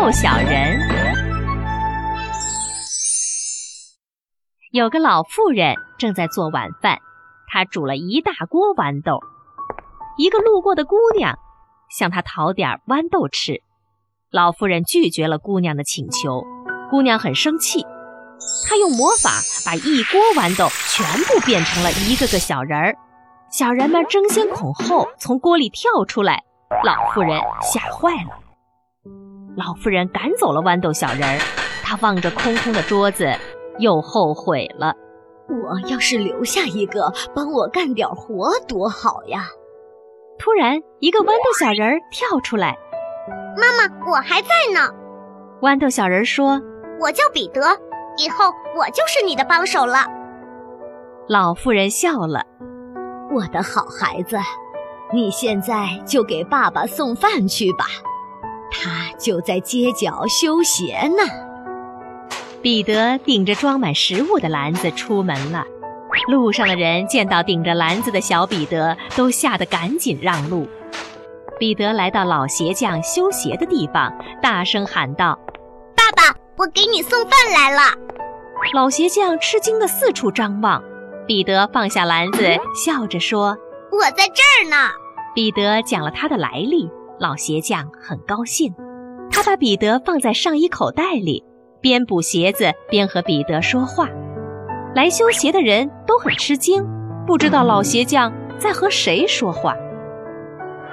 [0.00, 0.78] 豆小人。
[4.70, 6.98] 有个老妇人正在做晚饭，
[7.48, 9.18] 她煮了一大锅豌豆。
[10.16, 11.36] 一个路过的姑娘
[11.90, 13.60] 向她讨点豌豆吃，
[14.30, 16.44] 老妇人拒绝了姑娘的请求。
[16.90, 17.84] 姑娘很生气，
[18.68, 19.30] 她用魔法
[19.66, 22.96] 把一锅豌豆全部变成了一个个小人儿。
[23.50, 26.44] 小人们争先恐后从锅里跳出来，
[26.84, 28.47] 老妇人吓坏了。
[29.58, 31.38] 老妇人赶走了豌豆小人儿，
[31.82, 33.28] 她望着空空的桌子，
[33.80, 34.94] 又后悔了。
[35.48, 39.48] 我要是留下一个帮我干点活，多好呀！
[40.38, 42.78] 突然，一个豌豆小人儿跳出来
[43.58, 44.94] ：“妈妈，我还在呢。”
[45.60, 46.60] 豌豆小人说
[47.02, 47.60] ：“我叫彼得，
[48.16, 50.06] 以后我就是你的帮手了。”
[51.28, 52.44] 老妇人笑了。
[53.34, 54.38] 我的好孩子，
[55.12, 58.04] 你现在就给爸爸送饭去吧，他
[59.18, 61.24] 就在街角修鞋呢。
[62.62, 65.64] 彼得顶着装满食物的篮子出门了，
[66.28, 70.68] 路上的人见到顶着篮子的小彼得，都吓得赶紧让路。
[71.58, 75.38] 彼得来到老鞋匠修鞋的地方，大声喊道
[75.96, 77.82] ：“爸爸，我给你送饭来了！”
[78.74, 80.82] 老鞋匠吃惊地四处张望。
[81.26, 83.56] 彼得放下篮子，笑着说
[83.92, 84.90] ：“我在这儿呢。”
[85.34, 86.88] 彼得讲了他的来历，
[87.20, 88.74] 老鞋匠很高兴。
[89.40, 91.44] 他把彼得放在上衣口袋里，
[91.80, 94.08] 边补鞋子边和彼得说话。
[94.96, 96.84] 来修鞋的人都很吃惊，
[97.24, 99.76] 不知道老鞋匠在和谁说话。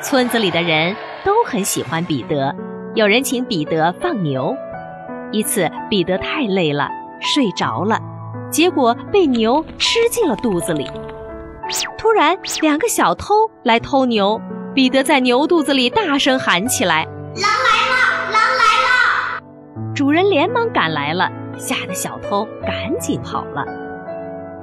[0.00, 0.92] 村子里的人
[1.24, 2.52] 都很喜欢彼得，
[2.96, 4.52] 有人请彼得放牛。
[5.30, 6.88] 一次，彼得太累了，
[7.20, 8.00] 睡着了。
[8.50, 10.90] 结果被牛吃进了肚子里。
[11.96, 14.40] 突然，两个小偷来偷牛，
[14.74, 17.06] 彼得在牛肚子里大声喊起来
[17.40, 17.46] ：“狼来了！
[17.46, 17.68] 狼来了！”
[19.94, 23.62] 主人连忙赶来了，吓得小偷赶紧跑了。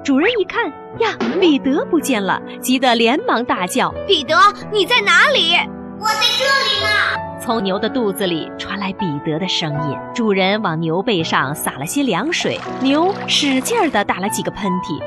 [0.04, 0.66] 主人一看
[1.00, 4.36] 呀，彼得不见了，急得连忙大叫：“彼得，
[4.72, 5.56] 你在哪里？”
[6.00, 7.40] 我在这里呢。
[7.40, 9.98] 从牛的肚子里传来彼得的声音。
[10.16, 15.00] 主人往牛背上撒了些凉水，牛使劲儿地打了几个喷嚏，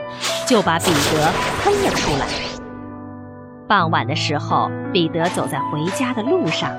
[0.47, 1.33] 就把彼得
[1.65, 2.27] 喷了出来。
[3.67, 6.71] 傍晚的时候，彼得走在回家的路上，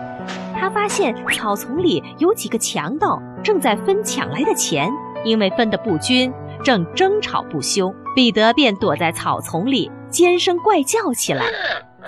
[0.60, 4.90] 他发现草丛里有几个强盗正在分抢来的钱，
[5.26, 6.32] 因为分得不均，
[6.64, 7.94] 正争吵不休。
[8.16, 11.46] 彼得便躲在草丛里，尖声怪叫起来。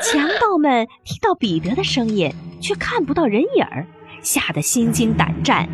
[0.02, 3.88] 强盗们听到彼得的声音，却看不到人影儿，
[4.22, 5.68] 吓得心惊胆战，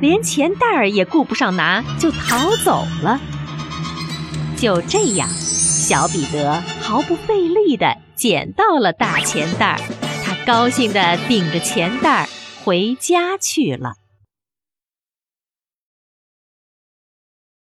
[0.00, 3.20] 连钱袋儿也顾不上拿，就逃走了。
[4.56, 9.80] 就这样，小彼得毫不费力地捡到了大钱袋儿，
[10.48, 12.28] 高兴地顶着钱袋儿
[12.64, 13.96] 回家去了。